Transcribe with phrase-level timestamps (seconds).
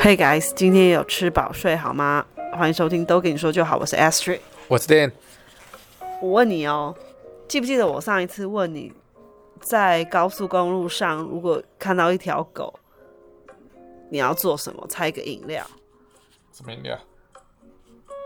[0.00, 2.24] Hey guys，今天有吃饱睡好吗？
[2.52, 5.12] 欢迎收听都跟你说就好，我是 Astrid，我是 Dan。
[6.20, 6.94] 我问你哦，
[7.48, 8.92] 记不记得我上一次问你，
[9.60, 12.72] 在高速公路上如果看到一条狗，
[14.10, 14.86] 你要做什么？
[14.88, 15.64] 猜一个饮料。
[16.52, 16.98] 什么饮料？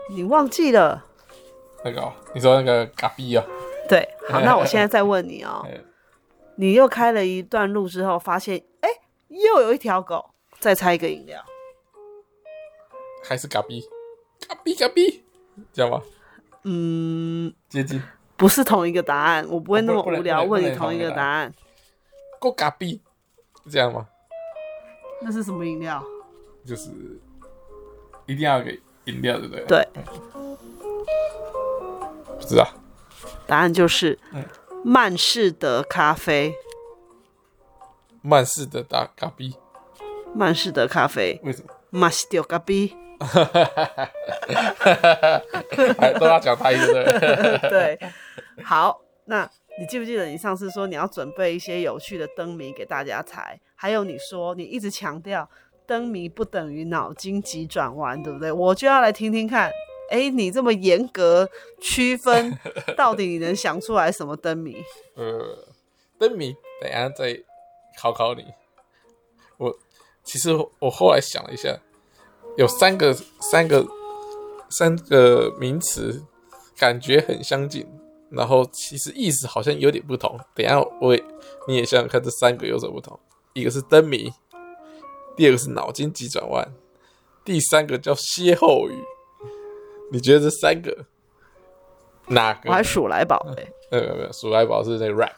[0.09, 1.03] 你忘记了？
[1.83, 3.43] 那个、哦，你说那个咖啡啊？
[3.89, 5.65] 对， 好，那我现在再问你哦，
[6.57, 8.89] 你又开了一段路之后，发现哎，
[9.29, 11.43] 又有一条狗，再猜一个饮料。
[13.23, 13.81] 还是咖啡，
[14.47, 15.23] 咖啡咖啡，
[15.73, 16.01] 知道吗？
[16.63, 18.01] 嗯，接近，
[18.35, 19.45] 不是同一个答案。
[19.49, 21.53] 我不会那么无聊问你同一个答案。
[22.39, 22.99] 够咖啡，
[23.63, 24.07] 是这样吗？
[25.21, 26.03] 那是什么饮料？
[26.65, 26.89] 就是
[28.25, 29.65] 一定要给饮料，对不对？
[29.65, 29.87] 对。
[32.39, 32.67] 不知道。
[33.45, 34.19] 答案就是
[34.83, 36.53] 曼士德咖啡。
[38.21, 39.53] 曼士德打咖啡。
[40.37, 41.39] 曼士德咖啡。
[41.43, 41.69] 为什么？
[41.89, 42.95] 马西丢咖啡。
[43.19, 44.11] 哈哈哈哈
[44.85, 46.13] 哈！
[46.19, 47.57] 都要讲台语的。
[47.67, 47.99] 对，
[48.63, 49.49] 好，那
[49.79, 53.59] 你记不记得你上次说你要准备一些有趣的灯谜给大家猜？
[53.73, 55.49] 还有你说你一直强调
[55.87, 58.51] 灯谜不等于脑筋急转弯，对不对？
[58.51, 59.71] 我就要来听听看，
[60.11, 61.49] 哎、欸，你这么严格
[61.81, 62.55] 区分，
[62.95, 64.77] 到底你能想出来什么灯谜？
[65.17, 65.67] 呃，
[66.19, 67.35] 灯谜，等一下再
[67.99, 68.45] 考考你。
[69.57, 69.75] 我
[70.27, 71.75] 其实我后来想了一下。
[72.57, 73.85] 有三个、三个、
[74.67, 76.23] 三个名词，
[76.75, 77.85] 感觉很相近，
[78.31, 80.35] 然后其实意思好像有点不同。
[80.55, 81.23] 等一下我也
[81.67, 83.19] 你也想想看，这三个有什么不同？
[83.53, 84.33] 一个是灯谜，
[85.35, 86.67] 第二个是脑筋急转弯，
[87.45, 89.03] 第三个叫歇后语。
[90.11, 91.05] 你觉得这三个
[92.29, 92.71] 哪个？
[92.71, 95.35] 我还数来宝 哎，没有没有，数来宝是那个 rap，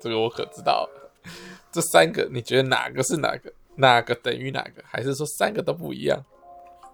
[0.00, 0.90] 这个我可知道。
[1.70, 3.52] 这三个你觉得哪个是哪个？
[3.76, 4.82] 哪个等于哪个？
[4.84, 6.18] 还是说三个都不一样？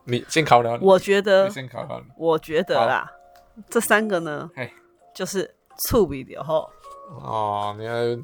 [0.04, 0.84] 你先考考你。
[0.84, 1.48] 我觉得。
[1.48, 2.06] 先考考你。
[2.18, 3.10] 我觉得啦，
[3.70, 4.50] 这三个呢，
[5.14, 6.70] 就是醋比的吼。
[7.08, 8.16] 哦，你还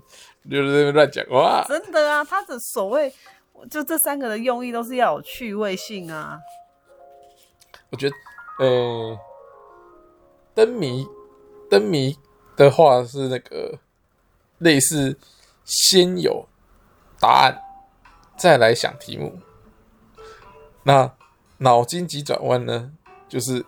[0.51, 1.65] 就是乱讲话。
[1.67, 3.11] 真的啊，他的所谓
[3.71, 6.39] 就这三个的用意都是要有趣味性啊。
[7.91, 8.17] 我觉得，
[8.59, 9.19] 呃，
[10.55, 11.07] 灯谜，
[11.71, 12.15] 灯谜
[12.57, 13.79] 的话是那个
[14.59, 15.19] 类似
[15.71, 16.49] 先有
[17.21, 17.63] 答案。
[18.37, 19.39] 再来想题目，
[20.83, 21.15] 那
[21.59, 22.91] 脑筋急转弯呢？
[23.29, 23.65] 就是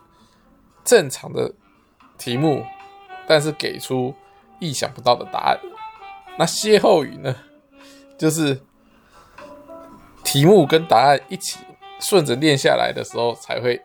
[0.83, 1.53] 正常的
[2.17, 2.65] 题目，
[3.27, 4.13] 但是给出
[4.59, 5.59] 意想不到的答案。
[6.37, 7.35] 那歇后语呢？
[8.17, 8.59] 就是
[10.23, 11.59] 题目跟答案一起
[11.99, 13.79] 顺着念下来的时候，才会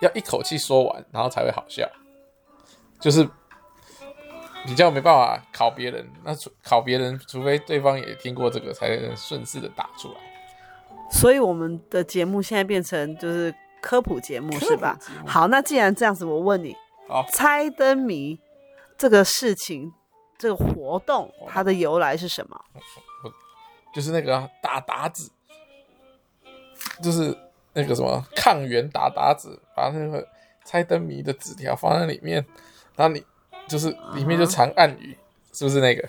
[0.00, 1.88] 要一口气说完，然后才会好笑。
[3.00, 3.26] 就是
[4.64, 10.14] 比较没办法考别人，那除考别人，除非对方也听过这个，才能顺势的打出来。
[11.10, 14.98] 所以我们的节目现在变成就是科普节目，是吧？
[15.26, 16.74] 好，那既然这样子，我问你，
[17.30, 18.40] 猜灯谜
[18.96, 19.92] 这个事情，
[20.38, 22.64] 这个活动它的由来是什么？
[23.94, 25.30] 就是那个打打子，
[27.02, 27.36] 就是
[27.74, 30.26] 那个什么抗原打打子，把那个
[30.64, 32.44] 猜灯谜的纸条放在里面，
[32.96, 33.22] 然后你
[33.66, 35.16] 就是里面就藏暗语
[35.52, 35.58] ，uh.
[35.58, 36.08] 是不是那个？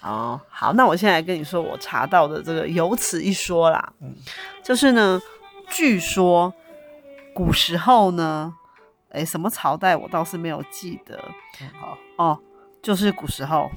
[0.00, 4.14] 哦，好，那我现在跟你说，我查到的这个有此一说啦，嗯，
[4.62, 5.20] 就是呢，
[5.68, 6.54] 据说
[7.34, 8.54] 古时候呢，
[9.10, 11.20] 哎，什么朝代我倒是没有记得，
[11.60, 12.38] 嗯，好，哦，
[12.80, 13.68] 就是古时候，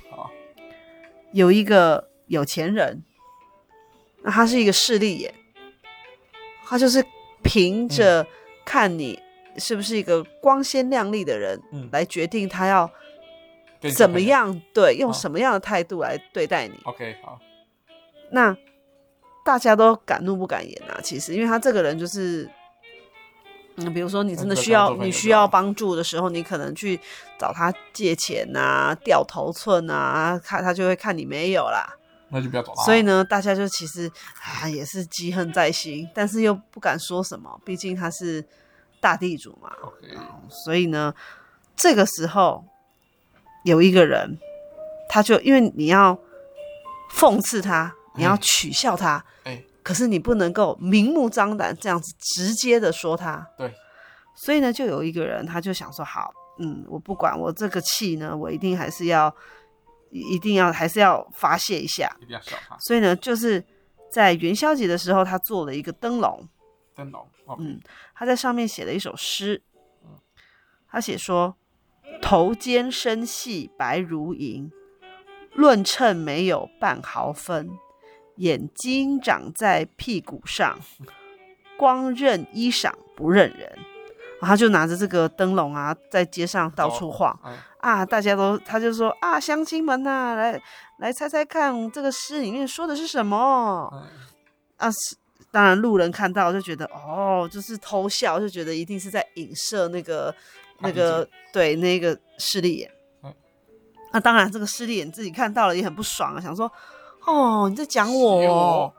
[1.31, 3.03] 有一个有钱人，
[4.21, 5.33] 那他是一个势利眼，
[6.63, 7.03] 他就是
[7.41, 8.25] 凭着
[8.63, 9.19] 看你
[9.57, 12.89] 是不是一个光鲜亮丽的人，嗯，来决定他要。
[13.97, 14.61] 怎么样？
[14.75, 17.39] 对，用什么样的态度来对待你？OK，好。
[18.31, 18.55] 那
[19.43, 20.99] 大家都敢怒不敢言啊。
[21.01, 22.47] 其实，因为他这个人就是，
[23.77, 26.99] 嗯，比如说你真的需要你需要帮助的时候，你可能去
[27.39, 31.91] 找他借钱啊，掉头寸啊，看他就会看你没有啦。
[32.29, 32.83] 那就不要找他。
[32.83, 34.07] 所以呢，大家就其实
[34.43, 38.45] 啊也是积恨在心，但是又不敢说什么，毕竟他是
[39.01, 39.75] 大地主嘛。
[40.47, 41.13] 所以呢，
[41.75, 42.63] 这个时候。
[43.63, 44.39] 有一个人，
[45.07, 46.17] 他就因为你要
[47.11, 53.71] 讽刺他，你要取笑他，欸，可是你不能够明目张胆这样子直接的说他，对，
[54.35, 59.31] 所以呢，就有一个人，他就想说，好，嗯，我不管，我这个气呢，我一定还是要，
[60.09, 62.75] 一定要还是要发泄一下，一定要笑他。
[62.79, 63.63] 所以呢，就是
[64.11, 66.49] 在元宵节的时候，他做了一个灯笼，
[67.03, 67.27] 灯笼，
[67.59, 67.79] 嗯，
[68.13, 69.61] 他在上面写了一首诗，
[70.87, 71.55] 他写说。
[72.21, 74.69] 头尖身细白如银，
[75.53, 77.71] 论称没有半毫分。
[78.35, 80.77] 眼睛长在屁股上，
[81.77, 83.71] 光认衣裳不认人。
[84.39, 87.31] 然后他就拿着这个灯笼啊，在街上到处晃、
[87.79, 88.05] 啊！
[88.05, 90.61] 大家都，他就说啊，乡亲们呐、啊，来
[90.97, 93.89] 来猜猜看，这个诗里面说的是什么？
[93.93, 94.01] 嗯、
[94.77, 94.89] 啊，
[95.51, 100.33] 当然路人看到就觉得哦，就是偷笑，就觉得一定是在影射那个
[100.79, 102.89] 那个对那个势利眼。
[103.23, 103.33] 嗯、
[104.13, 106.71] 那当然，这个势利眼自己看到了也很不爽啊，想说
[107.25, 108.93] 哦，你在讲我、哦，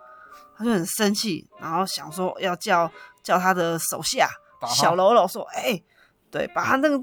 [0.57, 2.91] 他就很生气，然后想说要叫
[3.23, 4.29] 叫他的手下。
[4.69, 5.85] 小喽啰说：“哎、欸，
[6.31, 6.97] 对，把他那个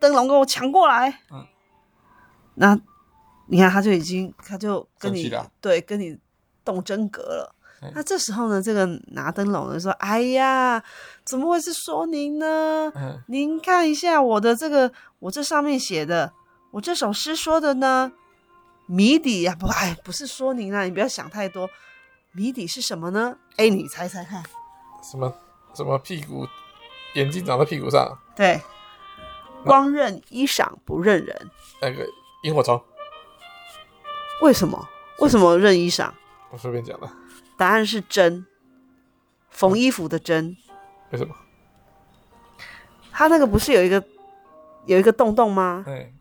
[0.00, 1.46] 灯笼给我抢过来。”嗯，
[2.54, 2.80] 那
[3.46, 5.30] 你看，他就已经，他就跟你
[5.60, 6.18] 对跟你
[6.64, 7.53] 动真格了。
[7.84, 10.82] 嗯、那这时候呢，这个拿灯笼的说：“哎呀，
[11.24, 12.90] 怎么会是说您呢？
[12.94, 16.32] 嗯、您看一下我的这个，我这上面写的，
[16.70, 18.12] 我这首诗说的呢，
[18.86, 21.68] 谜底呀，不，哎，不是说您啊，你不要想太多。
[22.32, 23.36] 谜底是什么呢？
[23.56, 24.42] 哎，你猜猜看，
[25.02, 25.32] 什么
[25.74, 26.46] 什么屁股？”
[27.14, 28.60] 眼睛长在屁股上，对，
[29.64, 31.50] 光认衣裳不认人。
[31.80, 32.04] 那个
[32.42, 32.82] 萤火虫，
[34.42, 34.88] 为什么？
[35.20, 36.10] 为什么认衣裳？
[36.50, 37.08] 我随便讲的。
[37.56, 38.46] 答案是针，
[39.50, 40.56] 缝衣服的针。
[41.10, 41.34] 为什么？
[43.12, 44.02] 他那个不是有一个
[44.86, 45.82] 有一个洞洞吗？
[45.86, 46.12] 对。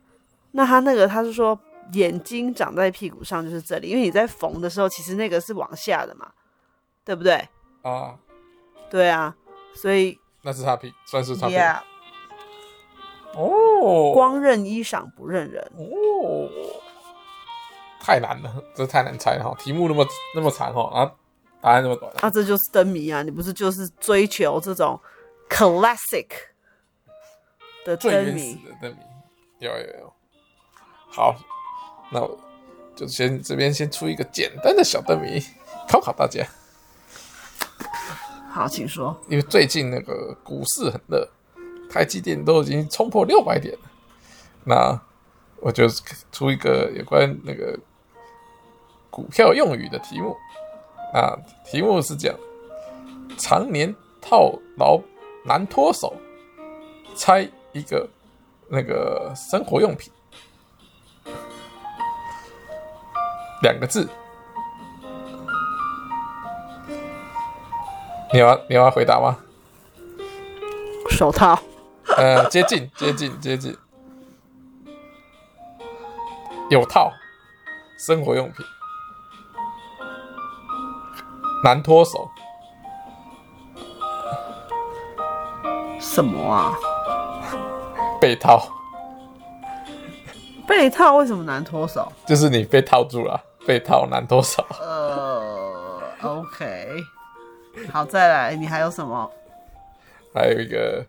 [0.52, 1.60] 那他那个他是说
[1.94, 6.32] 眼睛长在屁股上就是这里，因为你在缝的时候，其实那个是往下的嘛，
[7.04, 7.50] 对不对？
[7.82, 8.20] 啊，
[8.90, 9.36] 对啊，
[9.74, 10.20] 所以。
[10.44, 11.56] 那是他屁，算是他屁。
[11.56, 11.80] Yeah.
[13.34, 15.72] 哦，光认衣裳不认人。
[15.76, 16.48] 哦，
[18.00, 19.56] 太难了，这太难猜了哈。
[19.58, 20.06] 题目那么
[20.36, 21.12] 那么长哈，啊，
[21.64, 22.12] 答案这么短。
[22.20, 23.24] 啊，这就是灯谜啊！
[23.24, 25.00] 你不是就是追求这种
[25.50, 26.28] classic
[27.86, 28.60] 的灯谜？
[29.60, 30.14] 有有有。
[31.08, 31.34] 好，
[32.12, 32.38] 那我
[32.94, 35.42] 就先这边先出一个简单的小灯谜，
[35.88, 36.46] 考考大家。
[38.50, 39.18] 好，请说。
[39.30, 41.26] 因为最近那个股市很热，
[41.90, 43.90] 台积电都已经冲破六百点了。
[44.66, 45.02] 那
[45.62, 45.88] 我就
[46.30, 47.80] 出一个有关那个
[49.10, 50.36] 股票用语的题目。
[51.14, 52.36] 啊，题目是讲：
[53.38, 55.00] 常年套牢
[55.46, 56.16] 难脱手，
[57.16, 58.10] 猜一个
[58.68, 60.12] 那个生活用品，
[63.62, 64.10] 两个字。
[68.34, 69.38] 你要你要回答吗？
[71.12, 71.60] 手套。
[72.18, 73.78] 呃，接近接近接近，
[76.72, 77.12] 有套，
[78.00, 78.66] 生活用品，
[81.64, 82.30] 难脱手。
[86.00, 86.74] 什么啊？
[88.20, 88.68] 被套。
[90.68, 92.12] 被套为什么难脱手？
[92.26, 94.66] 就是你被套住了，被套难脱手。
[94.82, 96.88] 呃，OK。
[97.92, 99.32] 好，再来，你还有什么？
[100.34, 101.06] 还有一个，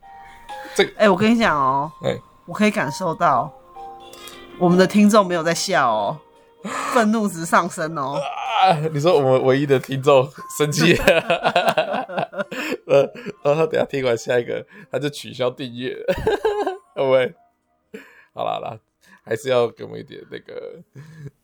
[0.75, 3.51] 这个，哎、欸，我跟你讲哦，哎、欸，我可以感受到
[4.59, 6.19] 我们的听众没有在笑哦，
[6.93, 8.21] 愤怒值上升哦。
[8.93, 10.29] 你说我们唯一的听众
[10.59, 12.47] 生气了，
[12.87, 13.03] 呃，
[13.43, 15.97] 然后他等下听完下一个，他就取消订阅，
[16.95, 17.35] 会不会？
[18.33, 18.79] 好啦好啦，
[19.25, 20.81] 还是要给我们一点那个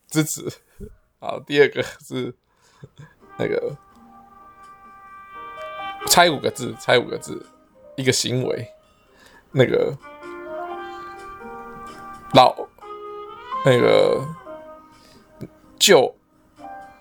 [0.09, 0.45] 支持。
[1.19, 2.33] 好，第二个是
[3.37, 3.77] 那个。
[6.07, 7.45] 猜五个字，猜五个字，
[7.95, 8.67] 一个行为，
[9.51, 9.95] 那个
[12.33, 12.67] 老，
[13.63, 14.19] 那个
[15.77, 16.13] 旧，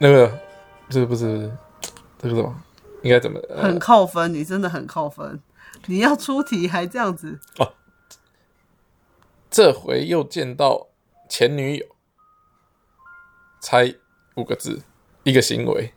[0.02, 0.38] 那个
[0.88, 1.50] 这个不是
[2.18, 2.62] 这个什么？
[3.02, 3.38] 应该怎么？
[3.54, 5.38] 很扣分，你真的很扣分。
[5.86, 7.74] 你要出题还这样子哦？
[9.50, 10.88] 这回又见到
[11.28, 11.86] 前女友，
[13.60, 13.94] 猜
[14.36, 14.82] 五个字，
[15.22, 15.92] 一个行为。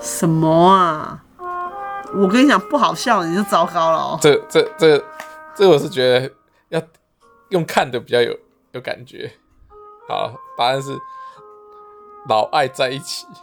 [0.00, 1.24] 什么啊！
[2.14, 4.18] 我跟你讲，不好笑你就糟糕了哦。
[4.22, 5.04] 这、这、这、
[5.56, 6.32] 这，我是觉得
[6.68, 6.80] 要
[7.48, 8.38] 用看的比较有
[8.74, 9.32] 有感觉。
[10.08, 10.98] 好，答案是
[12.28, 13.26] 老爱在一起。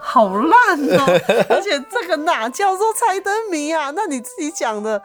[0.00, 0.50] 好烂
[0.98, 1.04] 哦！
[1.50, 3.90] 而且这个哪叫做猜灯谜啊？
[3.94, 5.02] 那你自己讲的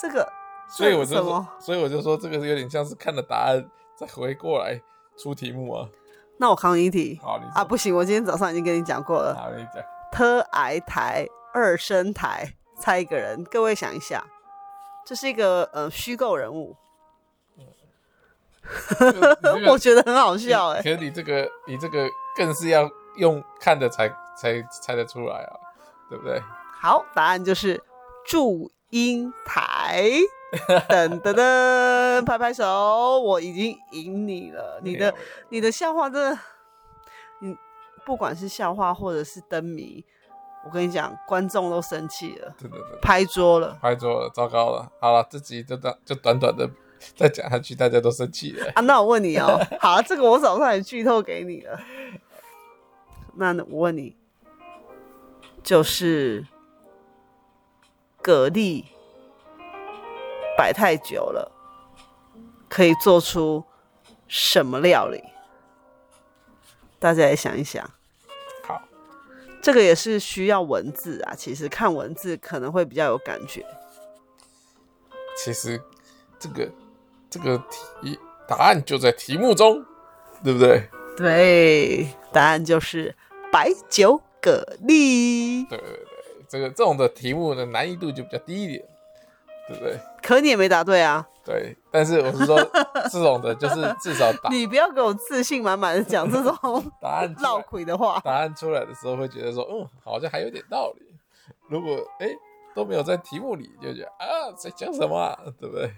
[0.00, 0.26] 这个，
[0.66, 3.62] 所以我就说，所以我就说，这个是有点像是看了答案
[3.94, 4.80] 再回过来
[5.18, 5.86] 出题目啊。
[6.38, 7.20] 那我考你一题。
[7.22, 9.34] 好，啊，不行，我今天早上已经跟你讲过了。
[9.34, 9.84] 好，你讲。
[10.10, 13.44] 特矮台二声台，猜一个人。
[13.44, 14.24] 各位想一下，
[15.04, 16.74] 这是一个呃虚构人物。
[19.68, 20.82] 我觉得很好笑哎。
[20.82, 25.52] 可是你这个，你这个更是要用看的才才猜得出来啊，
[26.08, 26.42] 对不对？
[26.80, 27.82] 好，答案就是
[28.24, 30.10] 祝英台。
[30.88, 34.80] 噔噔噔，拍拍手，我已经赢你了。
[34.82, 35.12] 你的
[35.48, 36.38] 你的笑话真的，
[37.40, 37.54] 你
[38.06, 40.04] 不管是笑话或者是灯谜，
[40.64, 44.90] 我跟你讲，观众都生气了，对对对，拍桌了，拍桌了，糟糕了。
[45.00, 46.70] 好了，这集就短就短短的
[47.16, 48.80] 再讲下去，大家都生气了啊。
[48.82, 51.80] 那我问你哦， 好，这个我早上也剧透给你了。
[53.34, 54.16] 那我问你，
[55.62, 56.46] 就是
[58.22, 58.84] 蛤蜊
[60.56, 61.52] 摆太久了，
[62.68, 63.64] 可以做出
[64.26, 65.22] 什么料理？
[66.98, 67.88] 大家也想一想。
[68.64, 68.82] 好，
[69.60, 71.34] 这个也是需要文字啊。
[71.34, 73.64] 其实看文字可能会比较有感觉。
[75.36, 75.78] 其实
[76.38, 76.66] 这个
[77.30, 78.18] 这个题
[78.48, 79.84] 答案就在题目中，
[80.44, 80.88] 对不对？
[81.16, 83.14] 对，答案就是。
[83.52, 84.50] 白酒蛤
[84.82, 88.84] 蜊，对对对，这个这种的题目的难易度就比较低一点，
[89.68, 89.98] 对不对？
[90.20, 91.26] 可你也没答对啊。
[91.42, 92.58] 对，但是我是说，
[93.10, 94.50] 这种的就是至少答。
[94.50, 98.20] 你不要给我自信满满的讲这种答案绕口的话。
[98.24, 101.06] 答案出来的时候会觉得说，嗯，好像还有点道理。
[101.68, 102.28] 如果哎
[102.74, 105.90] 都没有在题目里，就觉得啊在讲什么啊，对不对？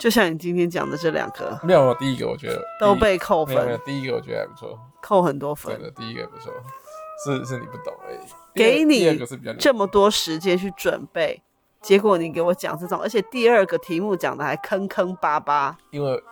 [0.00, 3.54] 就像你今天讲的这两个，没有，第一个我觉得都被扣分。
[3.66, 5.76] 没有，第一个我觉得还不错，扣很多分。
[5.76, 6.50] 对的，第一个不错，
[7.22, 8.18] 是是你不懂而已。
[8.54, 9.20] 给你
[9.58, 11.42] 这么多时间去准备，
[11.82, 15.76] 结果你给我讲这种，而且第二个题目讲的还坑坑巴巴。
[15.90, 16.24] 因为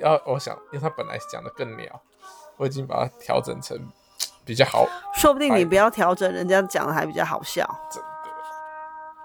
[0.00, 2.00] 要我想，因为他本来讲的更鸟，
[2.56, 3.78] 我已经把它调整成
[4.46, 4.86] 比较好。
[5.14, 7.68] 说不定你不要调整，人家讲的还比较好笑。
[7.90, 8.08] 真的，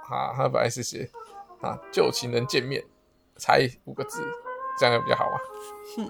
[0.06, 1.10] 他他本来是写
[1.62, 2.84] 啊旧情人见面。
[3.38, 4.22] 才五个字，
[4.80, 5.38] 这样比较好啊。
[5.98, 6.10] 哼，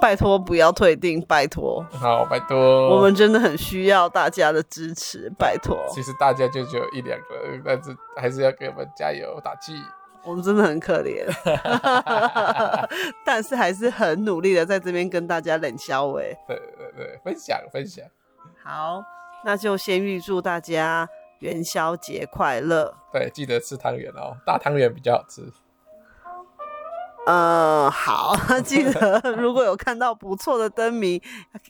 [0.00, 1.84] 拜托不要退订，拜托。
[1.92, 2.96] 好，拜托。
[2.96, 5.76] 我们真的很需要大家的支持，拜托。
[5.90, 9.72] 其实大家就只有一两个，但是还是要给我们加油打气。
[10.24, 11.24] 我们真的很可怜，
[13.24, 16.36] 但是还是很努力的在这边跟大家冷笑喂。
[16.46, 18.04] 对对对，分享分享。
[18.62, 19.02] 好，
[19.44, 22.94] 那就先预祝大家元宵节快乐。
[23.12, 25.50] 对，记得吃汤圆哦，大汤圆比较好吃。
[27.30, 31.22] 嗯，好， 记得如果有看到不错的灯谜，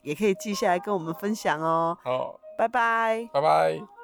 [0.02, 1.98] 也可以记下来跟我们分享哦。
[2.04, 3.97] 好，拜拜，拜拜。